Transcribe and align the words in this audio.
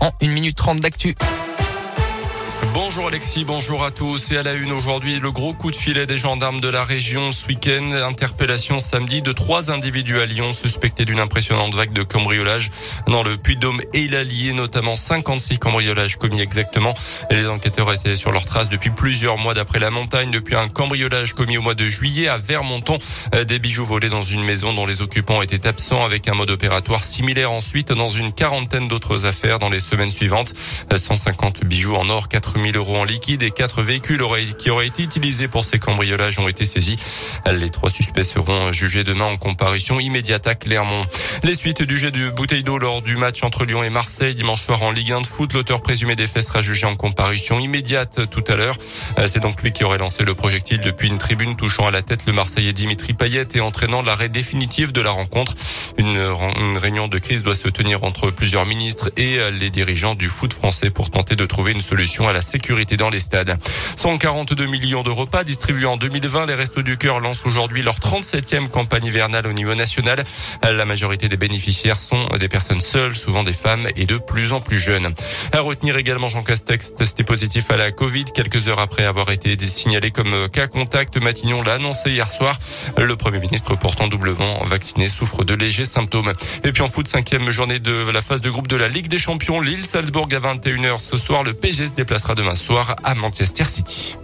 en 0.00 0.10
1 0.20 0.32
minute 0.32 0.56
30 0.56 0.80
d'actu. 0.80 1.14
Bonjour 2.78 3.08
Alexis, 3.08 3.44
bonjour 3.46 3.84
à 3.86 3.90
tous. 3.90 4.32
Et 4.32 4.36
à 4.36 4.42
la 4.42 4.52
une 4.52 4.70
aujourd'hui, 4.70 5.18
le 5.18 5.32
gros 5.32 5.54
coup 5.54 5.70
de 5.70 5.76
filet 5.76 6.04
des 6.04 6.18
gendarmes 6.18 6.60
de 6.60 6.68
la 6.68 6.84
région 6.84 7.32
ce 7.32 7.46
week-end. 7.46 7.88
Interpellation 8.06 8.80
samedi 8.80 9.22
de 9.22 9.32
trois 9.32 9.70
individus 9.70 10.20
à 10.20 10.26
Lyon 10.26 10.52
suspectés 10.52 11.06
d'une 11.06 11.18
impressionnante 11.18 11.74
vague 11.74 11.94
de 11.94 12.02
cambriolage 12.02 12.70
dans 13.06 13.22
le 13.22 13.38
Puy-de-Dôme 13.38 13.80
et 13.94 14.08
l'Allier, 14.08 14.52
notamment 14.52 14.94
56 14.94 15.58
cambriolages 15.58 16.16
commis 16.16 16.42
exactement. 16.42 16.92
Les 17.30 17.48
enquêteurs 17.48 17.90
étaient 17.94 18.14
sur 18.14 18.30
leur 18.30 18.44
trace 18.44 18.68
depuis 18.68 18.90
plusieurs 18.90 19.38
mois 19.38 19.54
d'après 19.54 19.78
la 19.78 19.88
montagne, 19.88 20.30
depuis 20.30 20.54
un 20.54 20.68
cambriolage 20.68 21.32
commis 21.32 21.56
au 21.56 21.62
mois 21.62 21.74
de 21.74 21.88
juillet 21.88 22.28
à 22.28 22.36
Vermonton. 22.36 22.98
Des 23.48 23.58
bijoux 23.58 23.86
volés 23.86 24.10
dans 24.10 24.22
une 24.22 24.44
maison 24.44 24.74
dont 24.74 24.84
les 24.84 25.00
occupants 25.00 25.40
étaient 25.40 25.66
absents 25.66 26.04
avec 26.04 26.28
un 26.28 26.34
mode 26.34 26.50
opératoire 26.50 27.04
similaire 27.04 27.52
ensuite 27.52 27.92
dans 27.92 28.10
une 28.10 28.34
quarantaine 28.34 28.86
d'autres 28.86 29.24
affaires 29.24 29.58
dans 29.58 29.70
les 29.70 29.80
semaines 29.80 30.12
suivantes. 30.12 30.52
150 30.94 31.64
bijoux 31.64 31.94
en 31.94 32.10
or, 32.10 32.28
4000 32.28 32.65
000 32.72 32.76
euros 32.76 32.96
en 32.96 33.04
liquide 33.04 33.42
et 33.42 33.50
quatre 33.50 33.82
véhicules 33.82 34.22
qui 34.58 34.70
auraient 34.70 34.86
été 34.86 35.02
utilisés 35.02 35.48
pour 35.48 35.64
ces 35.64 35.78
cambriolages 35.78 36.38
ont 36.38 36.48
été 36.48 36.66
saisis. 36.66 36.96
Les 37.50 37.70
trois 37.70 37.90
suspects 37.90 38.24
seront 38.24 38.72
jugés 38.72 39.04
demain 39.04 39.26
en 39.26 39.36
comparution 39.36 40.00
immédiate 40.00 40.46
à 40.46 40.54
Clermont. 40.54 41.06
Les 41.44 41.54
suites 41.54 41.82
du 41.82 41.96
jet 41.96 42.10
de 42.10 42.30
bouteille 42.30 42.64
d'eau 42.64 42.78
lors 42.78 43.02
du 43.02 43.16
match 43.16 43.42
entre 43.44 43.64
Lyon 43.64 43.84
et 43.84 43.90
Marseille 43.90 44.34
dimanche 44.34 44.62
soir 44.62 44.82
en 44.82 44.90
Ligue 44.90 45.12
1 45.12 45.20
de 45.20 45.26
foot. 45.26 45.52
L'auteur 45.52 45.80
présumé 45.80 46.16
des 46.16 46.26
faits 46.26 46.44
sera 46.44 46.60
jugé 46.60 46.86
en 46.86 46.96
comparution 46.96 47.60
immédiate 47.60 48.28
tout 48.30 48.44
à 48.48 48.56
l'heure. 48.56 48.76
C'est 49.26 49.40
donc 49.40 49.62
lui 49.62 49.72
qui 49.72 49.84
aurait 49.84 49.98
lancé 49.98 50.24
le 50.24 50.34
projectile 50.34 50.80
depuis 50.80 51.08
une 51.08 51.18
tribune 51.18 51.56
touchant 51.56 51.86
à 51.86 51.90
la 51.90 52.02
tête 52.02 52.26
le 52.26 52.32
Marseillais 52.32 52.72
Dimitri 52.72 53.14
Payet 53.14 53.46
et 53.54 53.60
entraînant 53.60 54.02
l'arrêt 54.02 54.28
définitif 54.28 54.92
de 54.92 55.00
la 55.00 55.10
rencontre. 55.10 55.54
Une, 55.98 56.16
une 56.16 56.78
réunion 56.78 57.08
de 57.08 57.18
crise 57.18 57.42
doit 57.42 57.54
se 57.54 57.68
tenir 57.68 58.04
entre 58.04 58.30
plusieurs 58.30 58.66
ministres 58.66 59.10
et 59.16 59.38
les 59.52 59.70
dirigeants 59.70 60.14
du 60.14 60.28
foot 60.28 60.52
français 60.52 60.90
pour 60.90 61.10
tenter 61.10 61.36
de 61.36 61.46
trouver 61.46 61.72
une 61.72 61.80
solution 61.80 62.28
à 62.28 62.32
la 62.32 62.42
sécurité 62.42 62.55
dans 62.96 63.10
les 63.10 63.20
stades. 63.20 63.58
142 63.96 64.66
millions 64.66 65.02
de 65.02 65.10
repas 65.10 65.44
distribués 65.44 65.86
en 65.86 65.96
2020. 65.96 66.46
Les 66.46 66.54
Restos 66.54 66.82
du 66.82 66.96
Cœur 66.96 67.20
lancent 67.20 67.44
aujourd'hui 67.44 67.82
leur 67.82 67.98
37e 67.98 68.68
campagne 68.68 69.04
hivernale 69.04 69.46
au 69.46 69.52
niveau 69.52 69.74
national. 69.74 70.24
La 70.62 70.84
majorité 70.84 71.28
des 71.28 71.36
bénéficiaires 71.36 71.98
sont 71.98 72.26
des 72.38 72.48
personnes 72.48 72.80
seules, 72.80 73.14
souvent 73.14 73.42
des 73.42 73.52
femmes 73.52 73.88
et 73.96 74.06
de 74.06 74.18
plus 74.18 74.52
en 74.52 74.60
plus 74.60 74.78
jeunes. 74.78 75.12
À 75.52 75.60
retenir 75.60 75.96
également 75.96 76.28
Jean 76.28 76.42
Castex, 76.42 76.94
testé 76.94 77.24
positif 77.24 77.70
à 77.70 77.76
la 77.76 77.90
Covid 77.90 78.24
quelques 78.34 78.68
heures 78.68 78.80
après 78.80 79.04
avoir 79.04 79.30
été 79.30 79.56
signalé 79.66 80.10
comme 80.10 80.48
cas 80.48 80.66
contact. 80.66 81.16
Matignon 81.18 81.62
l'a 81.62 81.74
annoncé 81.74 82.10
hier 82.10 82.30
soir. 82.30 82.58
Le 82.96 83.16
Premier 83.16 83.40
ministre 83.40 83.76
portant 83.76 84.08
doublement 84.08 84.62
vacciné 84.64 85.08
souffre 85.08 85.44
de 85.44 85.54
légers 85.54 85.84
symptômes. 85.84 86.32
Et 86.64 86.72
puis 86.72 86.82
en 86.82 86.88
foot, 86.88 87.06
cinquième 87.08 87.50
journée 87.50 87.78
de 87.78 88.10
la 88.10 88.22
phase 88.22 88.40
de 88.40 88.50
groupe 88.50 88.68
de 88.68 88.76
la 88.76 88.88
Ligue 88.88 89.08
des 89.08 89.18
Champions. 89.18 89.60
Lille, 89.60 89.84
Salzbourg 89.84 90.28
à 90.32 90.54
21h 90.54 90.98
ce 91.00 91.16
soir. 91.16 91.42
Le 91.42 91.52
PSG 91.52 91.88
se 91.88 91.92
déplacera 91.92 92.34
soir 92.54 92.96
à 93.02 93.14
Manchester 93.14 93.64
City. 93.64 94.16